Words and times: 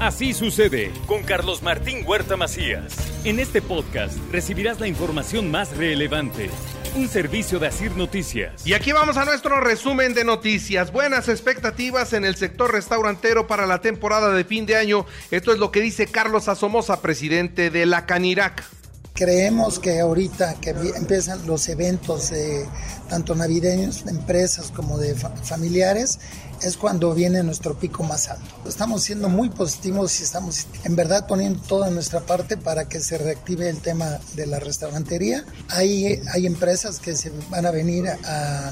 Así 0.00 0.32
sucede 0.32 0.92
con 1.06 1.24
Carlos 1.24 1.60
Martín 1.60 2.04
Huerta 2.06 2.36
Macías. 2.36 2.94
En 3.24 3.40
este 3.40 3.60
podcast 3.60 4.16
recibirás 4.30 4.78
la 4.78 4.86
información 4.86 5.50
más 5.50 5.76
relevante. 5.76 6.50
Un 6.94 7.08
servicio 7.08 7.58
de 7.58 7.66
Asir 7.66 7.96
Noticias. 7.96 8.64
Y 8.64 8.74
aquí 8.74 8.92
vamos 8.92 9.16
a 9.16 9.24
nuestro 9.24 9.60
resumen 9.60 10.14
de 10.14 10.22
noticias. 10.22 10.92
Buenas 10.92 11.28
expectativas 11.28 12.12
en 12.12 12.24
el 12.24 12.36
sector 12.36 12.72
restaurantero 12.72 13.48
para 13.48 13.66
la 13.66 13.80
temporada 13.80 14.32
de 14.32 14.44
fin 14.44 14.66
de 14.66 14.76
año. 14.76 15.04
Esto 15.32 15.52
es 15.52 15.58
lo 15.58 15.72
que 15.72 15.80
dice 15.80 16.06
Carlos 16.06 16.46
Asomosa, 16.46 17.02
presidente 17.02 17.70
de 17.70 17.84
la 17.84 18.06
Canirac. 18.06 18.62
Creemos 19.14 19.80
que 19.80 19.98
ahorita 19.98 20.60
que 20.60 20.70
empiezan 20.70 21.44
los 21.44 21.68
eventos 21.68 22.32
tanto 23.08 23.34
navideños 23.34 24.04
de 24.04 24.12
empresas 24.12 24.70
como 24.70 24.96
de 24.96 25.16
familiares, 25.16 26.20
es 26.62 26.76
cuando 26.76 27.14
viene 27.14 27.42
nuestro 27.42 27.78
pico 27.78 28.02
más 28.02 28.28
alto. 28.28 28.44
Estamos 28.66 29.02
siendo 29.02 29.28
muy 29.28 29.50
positivos 29.50 30.20
y 30.20 30.24
estamos 30.24 30.66
en 30.84 30.96
verdad 30.96 31.26
poniendo 31.26 31.60
toda 31.60 31.90
nuestra 31.90 32.20
parte 32.20 32.56
para 32.56 32.88
que 32.88 33.00
se 33.00 33.18
reactive 33.18 33.68
el 33.68 33.80
tema 33.80 34.18
de 34.34 34.46
la 34.46 34.58
restaurantería. 34.58 35.44
Hay, 35.68 36.20
hay 36.32 36.46
empresas 36.46 36.98
que 37.00 37.16
se 37.16 37.32
van 37.50 37.66
a 37.66 37.70
venir 37.70 38.08
a, 38.08 38.70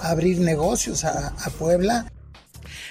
abrir 0.00 0.40
negocios 0.40 1.04
a, 1.04 1.28
a 1.28 1.50
Puebla. 1.50 2.06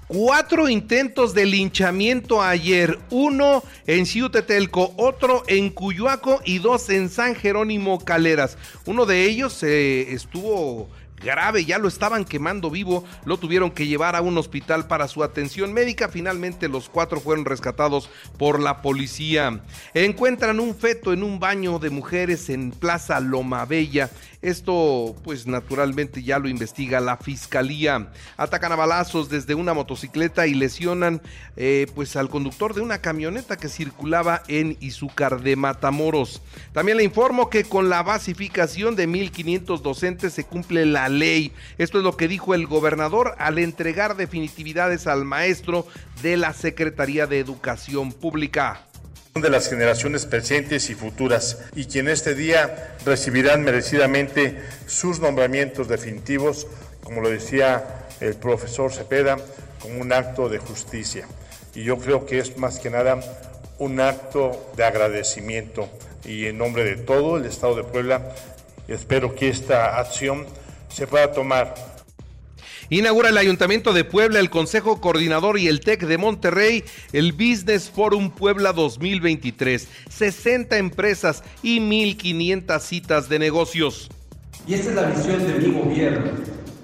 Cuatro 0.09 0.69
intentos 0.69 1.35
de 1.35 1.47
linchamiento 1.47 2.41
ayer, 2.41 2.99
uno 3.11 3.65
en 3.89 4.07
Ciutetelco, 4.07 4.95
otro 4.97 5.43
en 5.49 5.71
Cuyuaco 5.71 6.41
y 6.45 6.59
dos 6.59 6.91
en 6.91 7.09
San 7.09 7.35
Jerónimo 7.35 7.99
Caleras. 7.99 8.57
Uno 8.85 9.05
de 9.05 9.25
ellos 9.25 9.65
eh, 9.65 10.13
estuvo 10.13 10.89
grave, 11.27 11.65
ya 11.65 11.79
lo 11.79 11.89
estaban 11.89 12.25
quemando 12.25 12.71
vivo, 12.71 13.05
lo 13.25 13.37
tuvieron 13.37 13.71
que 13.71 13.87
llevar 13.87 14.17
a 14.17 14.23
un 14.23 14.39
hospital 14.39 14.87
para 14.87 15.09
su 15.09 15.23
atención 15.23 15.73
médica. 15.73 16.09
Finalmente 16.09 16.69
los 16.69 16.89
cuatro 16.89 17.21
fueron 17.21 17.45
rescatados 17.45 18.09
por 18.39 18.61
la 18.61 18.81
policía. 18.81 19.61
Encuentran 19.93 20.61
un 20.61 20.75
feto 20.75 21.13
en 21.13 21.23
un 21.23 21.39
baño 21.39 21.79
de 21.79 21.91
mujeres 21.91 22.49
en 22.49 22.71
Plaza 22.71 23.21
Loma 23.21 23.65
Bella. 23.67 24.11
Esto, 24.43 25.15
pues 25.25 25.47
naturalmente 25.47 26.23
ya 26.23 26.39
lo 26.39 26.49
investiga 26.49 27.01
la 27.01 27.17
fiscalía. 27.17 28.13
Atacan 28.37 28.73
a 28.73 28.77
balazos 28.77 29.29
desde 29.29 29.55
una 29.55 29.75
motocicleta 29.75 30.47
y 30.47 30.55
lesionan, 30.55 31.23
eh, 31.57 31.87
pues, 31.95 32.17
al 32.17 32.29
conductor 32.29 32.75
de 32.75 32.81
una 32.81 32.99
camioneta 32.99 33.57
que 33.57 33.69
circulaba 33.69 34.43
en 34.49 34.77
Izúcar 34.81 35.41
de 35.41 35.57
Matamoros. 35.57 36.43
También 36.73 36.99
le 36.99 37.05
informo 37.05 37.51
que 37.51 37.65
con 37.65 37.89
la 37.89 38.03
basificación 38.03 38.97
de 38.97 39.09
1.500 39.09 39.81
docentes 39.81 40.33
se 40.33 40.45
cumple 40.45 40.87
la 40.87 41.09
ley. 41.09 41.53
Esto 41.79 41.99
es 41.99 42.05
lo 42.05 42.17
que 42.17 42.29
dijo 42.29 42.55
el 42.55 42.67
gobernador 42.67 43.35
al 43.39 43.59
entregar 43.59 44.17
definitividades 44.17 45.07
al 45.07 45.25
maestro 45.25 45.87
de 46.23 46.37
la 46.37 46.53
Secretaría 46.53 47.27
de 47.27 47.39
Educación 47.39 48.13
Pública 48.13 48.86
de 49.41 49.51
las 49.51 49.69
generaciones 49.69 50.27
presentes 50.27 50.89
y 50.91 50.95
futuras 50.95 51.59
y 51.75 51.87
quien 51.87 52.09
este 52.09 52.35
día 52.35 52.97
recibirán 53.05 53.63
merecidamente 53.63 54.63
sus 54.87 55.21
nombramientos 55.21 55.89
definitivos, 55.89 56.67
como 57.03 57.21
lo 57.21 57.29
decía 57.29 58.07
el 58.21 58.35
profesor 58.35 58.93
Cepeda, 58.93 59.37
como 59.81 60.01
un 60.01 60.13
acto 60.13 60.49
de 60.49 60.59
justicia. 60.59 61.27
Y 61.75 61.85
yo 61.85 61.99
creo 61.99 62.25
que 62.25 62.39
es 62.39 62.57
más 62.57 62.79
que 62.79 62.91
nada 62.91 63.21
un 63.79 64.01
acto 64.01 64.71
de 64.77 64.85
agradecimiento 64.85 65.89
y 66.25 66.47
en 66.47 66.59
nombre 66.59 66.85
de 66.85 66.97
todo 66.97 67.37
el 67.37 67.45
Estado 67.45 67.77
de 67.77 67.85
Puebla 67.85 68.35
espero 68.89 69.35
que 69.35 69.49
esta 69.49 69.99
acción 69.99 70.47
se 70.89 71.07
pueda 71.07 71.33
tomar 71.33 71.75
Inaugura 72.89 73.31
el 73.31 73.39
Ayuntamiento 73.39 73.93
de 73.93 74.05
Puebla, 74.05 74.39
el 74.39 74.49
Consejo 74.49 75.01
Coordinador 75.01 75.59
y 75.59 75.67
el 75.67 75.81
TEC 75.81 76.07
de 76.07 76.19
Monterrey 76.19 76.85
el 77.13 77.33
Business 77.33 77.91
Forum 77.91 78.31
Puebla 78.31 78.73
2023. 78.73 79.89
60 80.09 80.79
empresas 80.79 81.43
y 81.63 81.81
1.500 81.81 82.81
citas 82.81 83.29
de 83.29 83.41
negocios. 83.41 84.09
Y 84.69 84.75
esta 84.75 84.91
es 84.91 84.97
la 84.97 85.03
visión 85.03 85.47
de 85.47 85.55
mi 85.55 85.73
gobierno. 85.73 86.31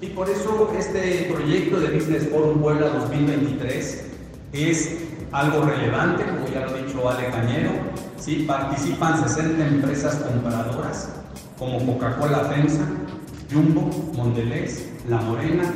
Y 0.01 0.07
por 0.07 0.29
eso 0.29 0.73
este 0.77 1.29
proyecto 1.33 1.79
de 1.79 1.97
Business 1.97 2.27
Forum 2.29 2.61
Puebla 2.61 2.87
2023 2.87 4.03
es 4.51 4.97
algo 5.31 5.61
relevante, 5.61 6.25
como 6.25 6.47
ya 6.53 6.65
lo 6.65 6.75
ha 6.75 6.81
dicho 6.81 7.09
Ale 7.09 7.29
Cañero. 7.29 7.71
¿sí? 8.19 8.43
Participan 8.45 9.23
60 9.23 9.67
empresas 9.67 10.15
comparadoras 10.15 11.09
como 11.57 11.79
Coca-Cola 11.85 12.51
FEMSA, 12.53 12.85
Jumbo, 13.51 14.11
Mondelez, 14.15 14.89
La 15.07 15.17
Morena, 15.21 15.73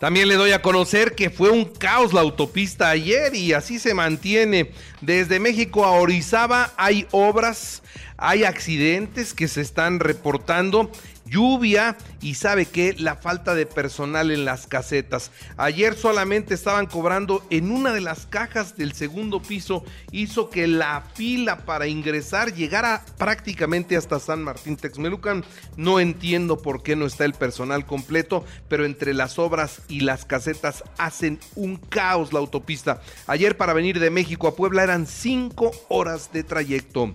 También 0.00 0.28
le 0.28 0.36
doy 0.36 0.52
a 0.52 0.62
conocer 0.62 1.16
que 1.16 1.28
fue 1.28 1.50
un 1.50 1.64
caos 1.64 2.12
la 2.12 2.20
autopista 2.20 2.88
ayer 2.88 3.34
y 3.34 3.52
así 3.52 3.80
se 3.80 3.94
mantiene. 3.94 4.70
Desde 5.00 5.40
México 5.40 5.84
a 5.84 5.90
Orizaba 5.90 6.72
hay 6.76 7.06
obras, 7.10 7.82
hay 8.16 8.44
accidentes 8.44 9.34
que 9.34 9.48
se 9.48 9.60
están 9.60 9.98
reportando 9.98 10.90
lluvia 11.28 11.96
y 12.20 12.34
sabe 12.34 12.66
que 12.66 12.94
la 12.98 13.16
falta 13.16 13.54
de 13.54 13.66
personal 13.66 14.30
en 14.30 14.44
las 14.44 14.66
casetas. 14.66 15.30
Ayer 15.56 15.94
solamente 15.94 16.54
estaban 16.54 16.86
cobrando 16.86 17.44
en 17.50 17.70
una 17.70 17.92
de 17.92 18.00
las 18.00 18.26
cajas 18.26 18.76
del 18.76 18.92
segundo 18.92 19.40
piso, 19.40 19.84
hizo 20.10 20.50
que 20.50 20.66
la 20.66 21.02
fila 21.14 21.58
para 21.64 21.86
ingresar 21.86 22.54
llegara 22.54 23.04
prácticamente 23.16 23.96
hasta 23.96 24.20
San 24.20 24.42
Martín 24.42 24.76
Texmelucan. 24.76 25.44
No 25.76 26.00
entiendo 26.00 26.58
por 26.58 26.82
qué 26.82 26.96
no 26.96 27.06
está 27.06 27.24
el 27.24 27.34
personal 27.34 27.86
completo, 27.86 28.44
pero 28.68 28.84
entre 28.84 29.14
las 29.14 29.38
obras 29.38 29.82
y 29.88 30.00
las 30.00 30.24
casetas 30.24 30.84
hacen 30.96 31.38
un 31.54 31.76
caos 31.76 32.32
la 32.32 32.38
autopista. 32.38 33.00
Ayer 33.26 33.56
para 33.56 33.72
venir 33.72 34.00
de 34.00 34.10
México 34.10 34.48
a 34.48 34.56
Puebla 34.56 34.82
eran 34.82 35.06
cinco 35.06 35.70
horas 35.88 36.32
de 36.32 36.42
trayecto. 36.42 37.14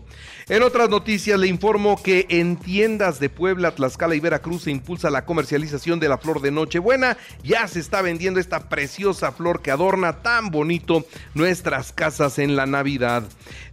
En 0.50 0.62
otras 0.62 0.90
noticias 0.90 1.40
le 1.40 1.48
informo 1.48 2.02
que 2.02 2.26
en 2.30 2.58
tiendas 2.58 3.20
de 3.20 3.30
Puebla, 3.30 3.74
Tlaxcala 3.74 4.03
y 4.12 4.20
Veracruz 4.20 4.64
se 4.64 4.72
impulsa 4.72 5.10
la 5.10 5.26
comercialización 5.26 6.00
de 6.00 6.10
la 6.10 6.18
flor 6.18 6.42
de 6.42 6.52
Nochebuena. 6.52 7.18
Ya 7.44 7.68
se 7.68 7.80
está 7.80 8.02
vendiendo 8.02 8.40
esta 8.40 8.68
preciosa 8.68 9.32
flor 9.32 9.62
que 9.62 9.72
adorna 9.72 10.22
tan 10.22 10.50
bonito 10.52 11.06
nuestras 11.34 11.94
casas 11.94 12.38
en 12.40 12.56
la 12.56 12.66
Navidad. 12.66 13.24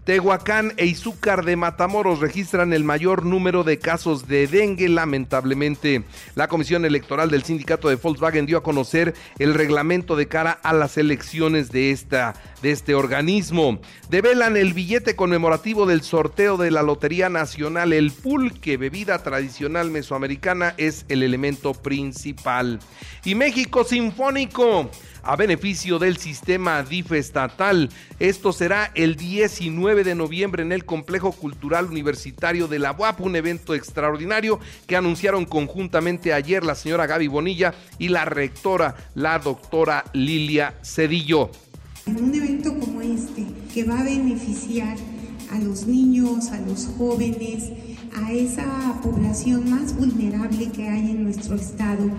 Tehuacán 0.05 0.73
e 0.77 0.87
Izúcar 0.87 1.45
de 1.45 1.57
Matamoros 1.57 2.21
registran 2.21 2.73
el 2.73 2.85
mayor 2.85 3.25
número 3.25 3.65
de 3.65 3.79
casos 3.79 4.27
de 4.27 4.47
dengue, 4.47 4.89
lamentablemente. 4.89 6.05
La 6.35 6.49
Comisión 6.49 6.85
Electoral 6.85 7.31
del 7.31 7.45
Sindicato 7.45 7.89
de 7.89 7.97
Volkswagen 7.97 8.47
dio 8.47 8.59
a 8.59 8.63
conocer 8.63 9.15
el 9.39 9.55
reglamento 9.55 10.17
de 10.17 10.27
cara 10.27 10.59
a 10.63 10.73
las 10.73 10.97
elecciones 10.97 11.71
de, 11.71 11.91
esta, 11.93 12.35
de 12.63 12.73
este 12.73 12.95
organismo. 12.95 13.79
Develan 14.09 14.57
el 14.57 14.73
billete 14.73 15.15
conmemorativo 15.15 15.87
del 15.87 16.03
sorteo 16.03 16.57
de 16.57 16.71
la 16.71 16.83
Lotería 16.83 17.29
Nacional. 17.29 17.93
El 17.93 18.11
pulque, 18.11 18.79
bebida 18.79 19.23
tradicional 19.23 19.91
mesoamericana, 19.91 20.20
es 20.77 21.05
el 21.09 21.23
elemento 21.23 21.73
principal. 21.73 22.79
Y 23.25 23.35
México 23.35 23.85
Sinfónico 23.85 24.91
a 25.23 25.37
beneficio 25.37 25.99
del 25.99 26.17
sistema 26.17 26.83
DIF 26.83 27.13
estatal. 27.13 27.91
Esto 28.19 28.53
será 28.53 28.91
el 28.95 29.17
19 29.17 30.05
de 30.05 30.15
noviembre 30.15 30.63
en 30.63 30.73
el 30.73 30.85
Complejo 30.85 31.33
Cultural 31.33 31.87
Universitario 31.87 32.69
de 32.69 32.79
la 32.79 32.93
UAP, 32.93 33.21
un 33.21 33.37
evento 33.37 33.75
extraordinario 33.75 34.61
que 34.87 34.97
anunciaron 34.97 35.45
conjuntamente 35.45 36.33
ayer 36.33 36.65
la 36.65 36.75
señora 36.75 37.07
Gaby 37.07 37.29
Bonilla 37.29 37.75
y 37.99 38.09
la 38.09 38.25
rectora, 38.25 38.95
la 39.15 39.39
doctora 39.39 40.05
Lilia 40.13 40.75
Cedillo. 40.83 41.51
En 42.07 42.25
un 42.25 42.35
evento 42.35 42.79
como 42.79 43.03
este, 43.03 43.47
que 43.73 43.85
va 43.85 44.01
a 44.01 44.05
beneficiar 44.05 44.97
a 45.51 45.59
los 45.59 45.87
niños, 45.87 46.49
a 46.49 46.61
los 46.61 46.87
jóvenes, 46.97 47.71
a 48.15 48.33
esa 48.33 49.01
población 49.03 49.71
más 49.71 49.97
vulnerable 49.97 50.71
que 50.71 50.89
hay 50.89 51.11
en 51.11 51.25
nuestro 51.25 51.57
estado 51.57 52.11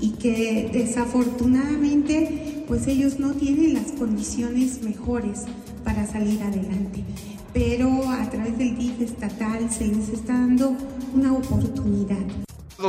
y 0.00 0.10
que 0.12 0.70
desafortunadamente 0.72 2.64
pues 2.66 2.86
ellos 2.86 3.18
no 3.18 3.32
tienen 3.32 3.74
las 3.74 3.92
condiciones 3.92 4.82
mejores 4.82 5.44
para 5.84 6.06
salir 6.06 6.42
adelante. 6.42 7.04
Pero 7.52 8.08
a 8.08 8.28
través 8.30 8.58
del 8.58 8.76
DIF 8.76 9.00
estatal 9.00 9.70
se 9.70 9.86
les 9.88 10.08
está 10.10 10.34
dando 10.34 10.76
una 11.14 11.32
oportunidad 11.32 12.26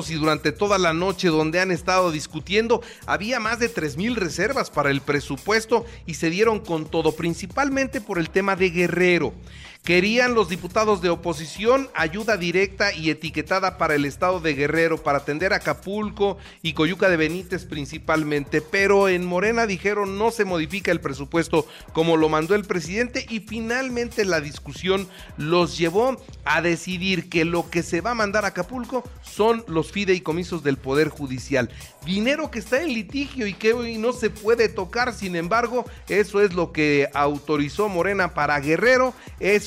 y 0.07 0.13
durante 0.13 0.51
toda 0.51 0.77
la 0.77 0.93
noche 0.93 1.29
donde 1.29 1.59
han 1.59 1.71
estado 1.71 2.11
discutiendo, 2.11 2.83
había 3.07 3.39
más 3.39 3.57
de 3.57 3.69
3 3.69 3.97
mil 3.97 4.15
reservas 4.15 4.69
para 4.69 4.91
el 4.91 5.01
presupuesto 5.01 5.83
y 6.05 6.13
se 6.13 6.29
dieron 6.29 6.59
con 6.59 6.85
todo, 6.85 7.13
principalmente 7.13 7.99
por 7.99 8.19
el 8.19 8.29
tema 8.29 8.55
de 8.55 8.69
Guerrero. 8.69 9.33
Querían 9.83 10.35
los 10.35 10.49
diputados 10.49 11.01
de 11.01 11.09
oposición 11.09 11.89
ayuda 11.95 12.37
directa 12.37 12.93
y 12.93 13.09
etiquetada 13.09 13.77
para 13.77 13.95
el 13.95 14.05
estado 14.05 14.39
de 14.39 14.53
Guerrero, 14.53 15.01
para 15.01 15.19
atender 15.19 15.51
Acapulco 15.51 16.37
y 16.61 16.73
Coyuca 16.73 17.09
de 17.09 17.17
Benítez 17.17 17.65
principalmente, 17.65 18.61
pero 18.61 19.09
en 19.09 19.25
Morena 19.25 19.65
dijeron 19.65 20.19
no 20.19 20.29
se 20.29 20.45
modifica 20.45 20.91
el 20.91 20.99
presupuesto 20.99 21.65
como 21.93 22.17
lo 22.17 22.29
mandó 22.29 22.53
el 22.53 22.65
presidente 22.65 23.25
y 23.29 23.39
finalmente 23.39 24.25
la 24.25 24.41
discusión 24.41 25.07
los 25.37 25.77
llevó 25.77 26.21
a 26.45 26.61
decidir 26.61 27.29
que 27.29 27.45
lo 27.45 27.69
que 27.69 27.81
se 27.81 28.01
va 28.01 28.11
a 28.11 28.15
mandar 28.15 28.45
a 28.45 28.49
Acapulco 28.49 29.03
son 29.23 29.63
los 29.67 29.91
fideicomisos 29.91 30.63
del 30.63 30.77
Poder 30.77 31.09
Judicial. 31.09 31.69
Dinero 32.05 32.51
que 32.51 32.59
está 32.59 32.81
en 32.81 32.93
litigio 32.93 33.47
y 33.47 33.53
que 33.53 33.73
hoy 33.73 33.97
no 33.97 34.13
se 34.13 34.29
puede 34.29 34.69
tocar, 34.69 35.13
sin 35.13 35.35
embargo, 35.35 35.85
eso 36.07 36.41
es 36.41 36.53
lo 36.53 36.71
que 36.71 37.09
autorizó 37.13 37.89
Morena 37.89 38.33
para 38.33 38.59
Guerrero. 38.59 39.13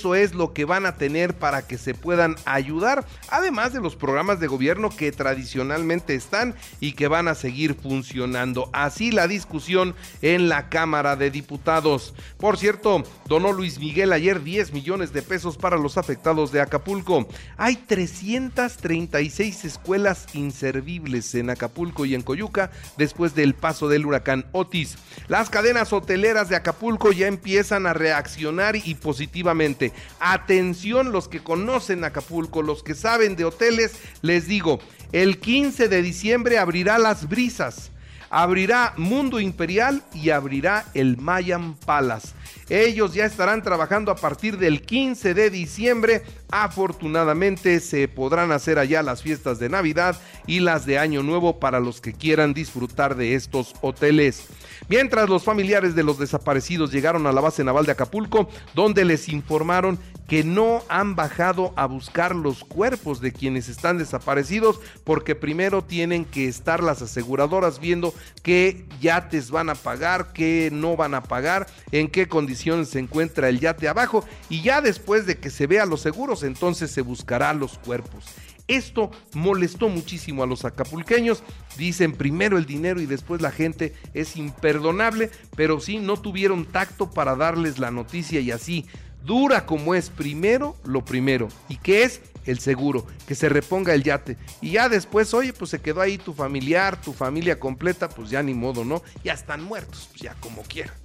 Eso 0.03 0.17
es 0.17 0.35
lo 0.35 0.53
que 0.53 0.65
van 0.65 0.85
a 0.85 0.97
tener 0.97 1.33
para 1.33 1.65
que 1.65 1.79
se 1.79 1.95
puedan 1.95 2.35
ayudar, 2.45 3.07
además 3.31 3.73
de 3.73 3.81
los 3.81 3.95
programas 3.95 4.41
de 4.41 4.49
gobierno 4.49 4.91
que 4.91 5.13
tradicionalmente 5.13 6.17
están 6.17 6.57
y 6.81 6.95
que 6.95 7.07
van 7.07 7.29
a 7.29 7.37
seguir 7.37 7.77
funcionando. 7.77 8.69
Así 8.73 9.13
la 9.13 9.29
discusión 9.29 9.95
en 10.21 10.49
la 10.49 10.69
Cámara 10.71 11.15
de 11.15 11.31
Diputados. 11.31 12.15
Por 12.37 12.59
cierto, 12.59 13.05
donó 13.29 13.53
Luis 13.53 13.79
Miguel 13.79 14.13
ayer 14.13 14.43
10 14.43 14.73
millones 14.73 15.13
de 15.13 15.23
pesos 15.23 15.57
para 15.57 15.77
los 15.77 15.97
afectados 15.97 16.51
de 16.51 16.61
Acapulco. 16.61 17.29
Hay 17.57 17.77
336 17.77 19.65
escuelas 19.65 20.27
inservibles 20.35 21.33
en 21.37 21.49
Acapulco 21.49 22.07
y 22.07 22.17
en 22.17 22.23
Coyuca 22.23 22.73
después 22.97 23.37
del 23.37 23.55
paso 23.55 23.89
del 23.89 24.05
huracán 24.05 24.47
Otis. 24.51 24.97
Las 25.29 25.49
cadenas 25.49 25.93
hoteleras 25.93 26.49
de 26.49 26.57
Acapulco 26.57 27.13
ya 27.13 27.29
empiezan 27.29 27.87
a 27.87 27.93
reaccionar 27.93 28.75
y 28.75 28.97
positivamente. 28.97 29.92
Atención 30.21 31.13
los 31.13 31.29
que 31.29 31.43
conocen 31.43 32.05
Acapulco, 32.05 32.63
los 32.63 32.83
que 32.83 32.95
saben 32.95 33.37
de 33.37 33.45
hoteles, 33.45 33.95
les 34.23 34.47
digo, 34.47 34.81
el 35.13 35.39
15 35.39 35.89
de 35.89 36.03
diciembre 36.03 36.59
abrirá 36.59 36.99
las 36.99 37.29
brisas, 37.29 37.91
abrirá 38.31 38.95
Mundo 38.97 39.41
Imperial 39.41 40.03
y 40.15 40.31
abrirá 40.31 40.87
el 40.95 41.19
Mayan 41.19 41.75
Palace. 41.75 42.29
Ellos 42.69 43.15
ya 43.15 43.25
estarán 43.25 43.63
trabajando 43.63 44.11
a 44.11 44.17
partir 44.17 44.59
del 44.59 44.83
15 44.83 45.35
de 45.35 45.51
diciembre. 45.51 46.23
Afortunadamente 46.51 47.81
se 47.81 48.09
podrán 48.09 48.53
hacer 48.53 48.79
allá 48.79 49.03
las 49.03 49.23
fiestas 49.23 49.59
de 49.59 49.69
Navidad 49.69 50.17
y 50.47 50.61
las 50.61 50.87
de 50.87 50.99
Año 50.99 51.23
Nuevo 51.23 51.59
para 51.59 51.81
los 51.81 52.01
que 52.01 52.13
quieran 52.13 52.55
disfrutar 52.55 53.17
de 53.17 53.35
estos 53.35 53.75
hoteles. 53.81 54.47
Mientras 54.89 55.29
los 55.29 55.45
familiares 55.45 55.95
de 55.95 56.03
los 56.03 56.19
desaparecidos 56.19 56.93
llegaron 56.93 57.27
a 57.27 57.33
la 57.33 57.41
base 57.41 57.65
naval 57.65 57.87
de 57.87 57.93
Acapulco, 57.93 58.49
donde 58.75 59.05
les 59.05 59.29
informaron 59.29 59.99
que 60.29 60.45
no 60.45 60.83
han 60.89 61.15
bajado 61.15 61.75
a 61.77 61.87
buscar 61.87 62.35
los 62.35 62.65
cuerpos 62.65 63.21
de 63.21 63.33
quienes 63.33 63.69
están 63.69 63.99
desaparecidos 63.99 64.81
porque 65.05 65.35
primero 65.35 65.85
tienen 65.85 66.25
que 66.25 66.49
estar 66.49 66.83
las 66.83 67.03
aseguradoras 67.03 67.81
viendo 67.81 68.15
qué 68.43 68.87
yates 69.01 69.51
van 69.51 69.69
a 69.69 69.75
pagar, 69.75 70.33
qué 70.33 70.71
no 70.73 70.97
van 70.97 71.15
a 71.15 71.23
pagar, 71.23 71.67
en 71.91 72.09
qué 72.09 72.29
condiciones 72.29 72.42
se 72.87 72.99
encuentra 72.99 73.49
el 73.49 73.61
yate 73.61 73.89
abajo 73.89 74.25
y 74.49 74.63
ya 74.63 74.81
después 74.81 75.27
de 75.27 75.39
que 75.39 75.51
se 75.51 75.67
vean 75.67 75.91
los 75.91 76.01
seguros 76.01 76.43
entonces 76.43 76.91
se 76.91 77.03
buscará 77.03 77.53
los 77.55 77.79
cuerpos. 77.79 78.25
Esto 78.69 79.11
molestó 79.35 79.89
muchísimo 79.89 80.43
a 80.43 80.47
los 80.47 80.65
acapulqueños. 80.65 81.43
Dicen 81.77 82.13
primero 82.13 82.59
el 82.59 82.67
dinero 82.67 83.01
y 83.01 83.07
después 83.07 83.43
la 83.43 83.51
gente 83.51 83.93
es 84.15 84.37
imperdonable, 84.37 85.31
pero 85.57 85.81
sí 85.81 85.99
no 85.99 86.17
tuvieron 86.17 86.65
tacto 86.65 87.11
para 87.11 87.37
darles 87.37 87.79
la 87.79 87.91
noticia 87.91 88.41
y 88.41 88.51
así, 88.51 88.87
dura 89.25 89.67
como 89.67 89.95
es, 89.95 90.11
primero 90.11 90.77
lo 90.85 91.05
primero. 91.05 91.49
¿Y 91.69 91.77
qué 91.77 92.05
es? 92.05 92.23
El 92.45 92.59
seguro, 92.59 93.07
que 93.27 93.37
se 93.37 93.49
reponga 93.49 93.95
el 93.95 94.03
yate. 94.03 94.37
Y 94.61 94.73
ya 94.73 94.89
después, 94.89 95.33
oye, 95.33 95.53
pues 95.53 95.71
se 95.71 95.81
quedó 95.81 96.01
ahí 96.01 96.19
tu 96.19 96.33
familiar, 96.33 97.01
tu 97.01 97.13
familia 97.13 97.61
completa, 97.61 98.09
pues 98.09 98.31
ya 98.31 98.43
ni 98.43 98.53
modo, 98.53 98.85
¿no? 98.85 99.03
Ya 99.23 99.33
están 99.33 99.63
muertos, 99.63 100.09
pues 100.11 100.23
ya 100.23 100.35
como 100.41 100.63
quieran. 100.63 101.02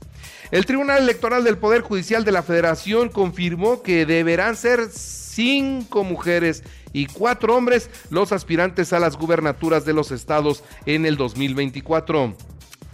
El 0.50 0.66
Tribunal 0.66 1.04
Electoral 1.04 1.44
del 1.44 1.58
Poder 1.58 1.82
Judicial 1.82 2.24
de 2.24 2.32
la 2.32 2.42
Federación 2.42 3.10
confirmó 3.10 3.82
que 3.82 4.06
deberán 4.06 4.56
ser 4.56 4.88
cinco 4.92 6.06
mujeres 6.06 6.64
y 6.94 7.08
cuatro 7.08 7.56
hombres 7.56 7.90
los 8.10 8.32
aspirantes 8.32 8.94
a 8.94 9.00
las 9.00 9.18
gubernaturas 9.18 9.84
de 9.84 9.94
los 9.94 10.12
estados 10.12 10.64
en 10.86 11.06
el 11.06 11.18
2024 11.18 12.34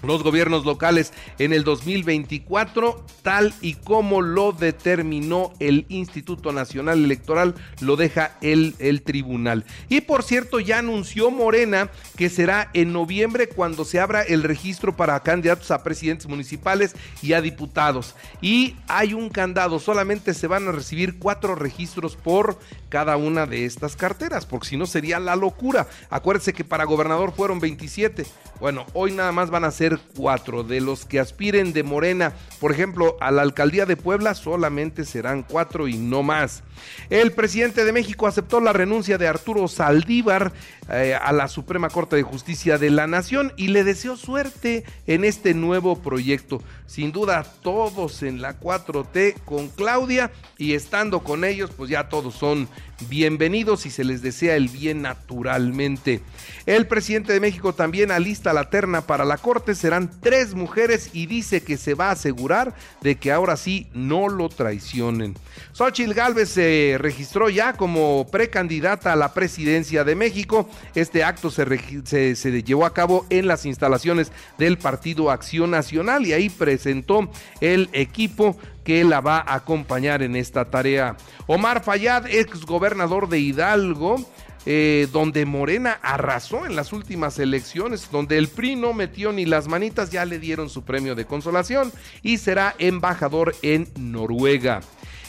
los 0.03 0.23
gobiernos 0.23 0.65
locales 0.65 1.13
en 1.39 1.53
el 1.53 1.63
2024, 1.63 3.05
tal 3.21 3.53
y 3.61 3.75
como 3.75 4.21
lo 4.21 4.51
determinó 4.51 5.53
el 5.59 5.85
Instituto 5.89 6.51
Nacional 6.51 7.03
Electoral, 7.03 7.55
lo 7.79 7.95
deja 7.95 8.37
el, 8.41 8.75
el 8.79 9.01
tribunal. 9.01 9.65
Y 9.89 10.01
por 10.01 10.23
cierto, 10.23 10.59
ya 10.59 10.79
anunció 10.79 11.31
Morena 11.31 11.89
que 12.17 12.29
será 12.29 12.69
en 12.73 12.93
noviembre 12.93 13.47
cuando 13.47 13.85
se 13.85 13.99
abra 13.99 14.21
el 14.21 14.43
registro 14.43 14.95
para 14.95 15.19
candidatos 15.21 15.71
a 15.71 15.83
presidentes 15.83 16.27
municipales 16.27 16.95
y 17.21 17.33
a 17.33 17.41
diputados. 17.41 18.15
Y 18.41 18.75
hay 18.87 19.13
un 19.13 19.29
candado, 19.29 19.79
solamente 19.79 20.33
se 20.33 20.47
van 20.47 20.67
a 20.67 20.71
recibir 20.71 21.17
cuatro 21.17 21.55
registros 21.55 22.15
por 22.15 22.59
cada 22.89 23.17
una 23.17 23.45
de 23.45 23.65
estas 23.65 23.95
carteras, 23.95 24.45
porque 24.45 24.67
si 24.67 24.77
no 24.77 24.85
sería 24.85 25.19
la 25.19 25.35
locura. 25.35 25.87
Acuérdense 26.09 26.53
que 26.53 26.63
para 26.63 26.83
gobernador 26.83 27.33
fueron 27.33 27.59
27. 27.59 28.25
Bueno, 28.59 28.85
hoy 28.93 29.11
nada 29.11 29.31
más 29.31 29.49
van 29.49 29.63
a 29.63 29.71
ser 29.71 29.92
cuatro. 30.15 30.63
De 30.63 30.81
los 30.81 31.05
que 31.05 31.19
aspiren 31.19 31.73
de 31.73 31.83
Morena, 31.83 32.33
por 32.59 32.71
ejemplo, 32.71 33.17
a 33.19 33.31
la 33.31 33.41
alcaldía 33.41 33.85
de 33.85 33.97
Puebla, 33.97 34.35
solamente 34.35 35.05
serán 35.05 35.43
cuatro 35.43 35.87
y 35.87 35.97
no 35.97 36.23
más. 36.23 36.63
El 37.09 37.31
presidente 37.31 37.85
de 37.85 37.91
México 37.91 38.27
aceptó 38.27 38.59
la 38.59 38.73
renuncia 38.73 39.17
de 39.17 39.27
Arturo 39.27 39.67
Saldívar 39.67 40.53
eh, 40.89 41.15
a 41.19 41.31
la 41.31 41.47
Suprema 41.47 41.89
Corte 41.89 42.15
de 42.15 42.23
Justicia 42.23 42.77
de 42.77 42.89
la 42.89 43.07
Nación 43.07 43.53
y 43.55 43.69
le 43.69 43.83
deseó 43.83 44.17
suerte 44.17 44.83
en 45.07 45.23
este 45.23 45.53
nuevo 45.53 46.01
proyecto. 46.01 46.61
Sin 46.85 47.11
duda, 47.11 47.43
todos 47.61 48.23
en 48.23 48.41
la 48.41 48.59
4T 48.59 49.35
con 49.45 49.69
Claudia 49.69 50.31
y 50.57 50.73
estando 50.73 51.23
con 51.23 51.45
ellos, 51.45 51.71
pues 51.75 51.89
ya 51.89 52.09
todos 52.09 52.35
son 52.35 52.67
bienvenidos 53.09 53.85
y 53.85 53.89
se 53.89 54.03
les 54.03 54.21
desea 54.21 54.55
el 54.55 54.69
bien 54.69 55.01
naturalmente. 55.01 56.21
El 56.65 56.87
presidente 56.87 57.33
de 57.33 57.39
México 57.39 57.73
también 57.73 58.11
alista 58.11 58.53
la 58.53 58.69
terna 58.69 59.01
para 59.01 59.25
la 59.25 59.37
Corte, 59.37 59.75
serán 59.75 60.09
tres 60.21 60.53
mujeres 60.55 61.09
y 61.13 61.25
dice 61.25 61.63
que 61.63 61.77
se 61.77 61.93
va 61.93 62.09
a 62.09 62.11
asegurar 62.11 62.73
de 63.01 63.15
que 63.15 63.31
ahora 63.31 63.57
sí 63.57 63.87
no 63.93 64.29
lo 64.29 64.49
traicionen. 64.49 65.35
Xochitl 65.73 66.13
Gálvez 66.13 66.49
se 66.49 66.97
registró 66.99 67.49
ya 67.49 67.73
como 67.73 68.27
precandidata 68.31 69.13
a 69.13 69.17
la 69.17 69.33
presidencia 69.33 70.03
de 70.03 70.15
México. 70.15 70.69
Este 70.95 71.23
acto 71.23 71.51
se, 71.51 72.35
se 72.35 72.63
llevó 72.63 72.85
a 72.85 72.93
cabo 72.93 73.25
en 73.29 73.47
las 73.47 73.65
instalaciones 73.65 74.31
del 74.57 74.77
Partido 74.77 75.31
Acción 75.31 75.71
Nacional 75.71 76.25
y 76.25 76.33
ahí 76.33 76.49
presentó 76.49 77.29
el 77.61 77.89
equipo 77.93 78.57
que 78.83 79.03
la 79.03 79.21
va 79.21 79.37
a 79.37 79.55
acompañar 79.55 80.21
en 80.21 80.35
esta 80.35 80.65
tarea. 80.65 81.15
Omar 81.47 81.83
Fayad, 81.83 82.27
ex 82.27 82.65
gobernador 82.65 83.29
de 83.29 83.39
Hidalgo, 83.39 84.17
eh, 84.65 85.09
donde 85.11 85.45
Morena 85.45 85.99
arrasó 86.01 86.65
en 86.65 86.75
las 86.75 86.93
últimas 86.93 87.37
elecciones, 87.37 88.09
donde 88.11 88.37
el 88.37 88.47
PRI 88.47 88.77
no 88.77 88.93
metió 88.93 89.33
ni 89.33 89.45
las 89.45 89.67
manitas, 89.67 90.09
ya 90.09 90.23
le 90.25 90.39
dieron 90.39 90.69
su 90.69 90.83
premio 90.83 91.15
de 91.15 91.25
consolación 91.25 91.91
y 92.21 92.37
será 92.37 92.73
embajador 92.79 93.55
en 93.61 93.89
Noruega. 93.97 94.81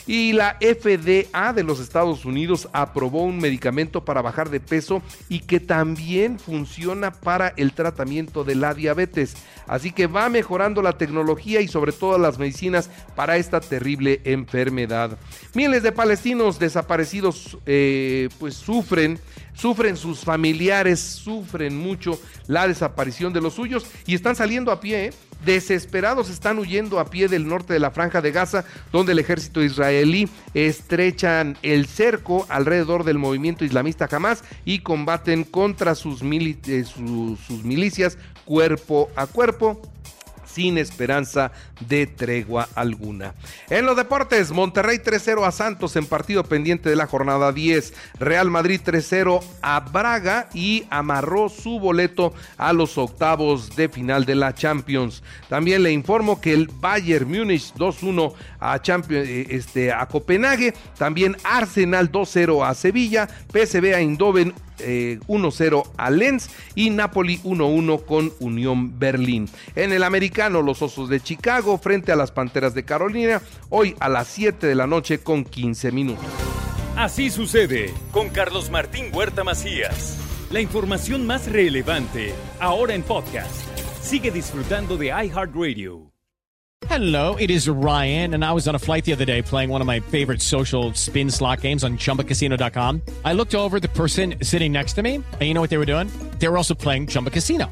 Y 0.07 0.33
la 0.33 0.57
FDA 0.59 1.53
de 1.53 1.63
los 1.63 1.79
Estados 1.79 2.25
Unidos 2.25 2.69
aprobó 2.73 3.23
un 3.23 3.39
medicamento 3.39 4.05
para 4.05 4.21
bajar 4.21 4.49
de 4.49 4.59
peso 4.59 5.01
y 5.29 5.39
que 5.39 5.59
también 5.59 6.37
funciona 6.37 7.11
para 7.11 7.53
el 7.57 7.73
tratamiento 7.73 8.43
de 8.43 8.55
la 8.55 8.73
diabetes. 8.73 9.35
Así 9.67 9.91
que 9.91 10.07
va 10.07 10.29
mejorando 10.29 10.81
la 10.81 10.97
tecnología 10.97 11.61
y 11.61 11.67
sobre 11.67 11.91
todo 11.91 12.17
las 12.17 12.37
medicinas 12.37 12.89
para 13.15 13.37
esta 13.37 13.59
terrible 13.59 14.21
enfermedad. 14.25 15.17
Miles 15.55 15.81
de 15.81 15.91
palestinos 15.91 16.59
desaparecidos 16.59 17.57
eh, 17.65 18.29
pues 18.39 18.53
sufren 18.55 19.19
sufren 19.55 19.97
sus 19.97 20.19
familiares, 20.19 20.99
sufren 20.99 21.77
mucho 21.77 22.19
la 22.47 22.67
desaparición 22.67 23.33
de 23.33 23.41
los 23.41 23.53
suyos 23.53 23.85
y 24.05 24.13
están 24.13 24.35
saliendo 24.35 24.71
a 24.71 24.79
pie, 24.79 25.05
¿eh? 25.05 25.13
Desesperados 25.45 26.29
están 26.29 26.59
huyendo 26.59 26.99
a 26.99 27.05
pie 27.05 27.27
del 27.27 27.47
norte 27.47 27.73
de 27.73 27.79
la 27.79 27.91
franja 27.91 28.21
de 28.21 28.31
Gaza, 28.31 28.65
donde 28.91 29.11
el 29.11 29.19
ejército 29.19 29.63
israelí 29.63 30.27
estrechan 30.53 31.57
el 31.61 31.85
cerco 31.85 32.45
alrededor 32.49 33.03
del 33.03 33.17
movimiento 33.17 33.63
islamista 33.63 34.09
Hamas 34.11 34.43
y 34.65 34.79
combaten 34.79 35.43
contra 35.43 35.95
sus, 35.95 36.19
sus 36.19 37.63
milicias 37.63 38.17
cuerpo 38.45 39.09
a 39.15 39.27
cuerpo 39.27 39.81
sin 40.55 40.77
esperanza 40.77 41.51
de 41.81 42.07
tregua 42.07 42.69
alguna. 42.75 43.33
En 43.69 43.85
los 43.85 43.97
deportes, 43.97 44.51
Monterrey 44.51 44.99
3-0 44.99 45.45
a 45.45 45.51
Santos 45.51 45.97
en 45.97 46.05
partido 46.05 46.45
pendiente 46.45 46.89
de 46.89 46.95
la 46.95 47.07
jornada 47.07 47.51
10. 47.51 47.93
Real 48.19 48.49
Madrid 48.49 48.79
3-0 48.83 49.43
a 49.61 49.81
Braga 49.81 50.47
y 50.53 50.85
amarró 50.89 51.49
su 51.49 51.77
boleto 51.79 52.33
a 52.57 52.71
los 52.71 52.97
octavos 52.97 53.75
de 53.75 53.89
final 53.89 54.23
de 54.23 54.35
la 54.35 54.53
Champions. 54.53 55.23
También 55.49 55.83
le 55.83 55.91
informo 55.91 56.39
que 56.39 56.53
el 56.53 56.69
Bayern 56.79 57.29
Múnich 57.29 57.73
2-1 57.73 58.33
a, 58.61 58.79
eh, 59.09 59.47
este, 59.49 59.91
a 59.91 60.05
Copenhague. 60.05 60.73
También 60.97 61.35
Arsenal 61.43 62.09
2-0 62.09 62.65
a 62.65 62.73
Sevilla. 62.73 63.27
PSV 63.51 63.93
a 63.93 63.99
Eindhoven 63.99 64.53
1-0 64.77 65.83
eh, 65.85 65.89
a 65.97 66.09
Lens 66.09 66.49
y 66.75 66.89
Napoli 66.89 67.39
1-1 67.39 68.05
con 68.05 68.31
Unión 68.39 68.97
Berlín. 68.99 69.49
En 69.75 69.91
el 69.91 70.03
americano, 70.03 70.44
los 70.49 70.81
Osos 70.81 71.09
de 71.09 71.19
Chicago 71.19 71.77
frente 71.77 72.11
a 72.11 72.15
las 72.15 72.31
Panteras 72.31 72.73
de 72.73 72.83
Carolina, 72.83 73.41
hoy 73.69 73.95
a 73.99 74.09
las 74.09 74.27
7 74.27 74.67
de 74.67 74.75
la 74.75 74.87
noche 74.87 75.19
con 75.19 75.43
15 75.43 75.91
minutos. 75.91 76.25
Así 76.95 77.29
sucede 77.29 77.93
con 78.11 78.29
Carlos 78.29 78.69
Martín 78.69 79.09
Huerta 79.13 79.43
Macías. 79.43 80.17
La 80.51 80.61
información 80.61 81.27
más 81.27 81.51
relevante, 81.51 82.33
ahora 82.59 82.93
en 82.93 83.03
podcast. 83.03 83.53
Sigue 84.01 84.31
disfrutando 84.31 84.95
de 84.95 85.07
iHeartRadio. 85.07 86.11
Hello, 86.87 87.35
it 87.37 87.49
is 87.49 87.67
Ryan, 87.67 88.35
and 88.35 88.45
I 88.45 88.51
was 88.51 88.67
on 88.67 88.75
a 88.75 88.79
flight 88.79 89.05
the 89.05 89.11
other 89.13 89.25
day 89.25 89.41
playing 89.41 89.69
one 89.71 89.81
of 89.81 89.87
my 89.87 89.99
favorite 90.01 90.41
social 90.41 90.93
spin 90.93 91.31
slot 91.31 91.61
games 91.61 91.83
on 91.83 91.97
chumbacasino.com. 91.97 93.01
I 93.23 93.33
looked 93.33 93.55
over 93.55 93.79
the 93.79 93.89
person 93.89 94.35
sitting 94.43 94.71
next 94.71 94.93
to 94.93 95.01
me, 95.01 95.15
and 95.15 95.41
you 95.41 95.53
know 95.53 95.61
what 95.61 95.71
they 95.71 95.77
were 95.77 95.85
doing? 95.87 96.09
They 96.39 96.47
were 96.47 96.57
also 96.57 96.75
playing 96.75 97.07
Chumba 97.07 97.31
Casino. 97.31 97.71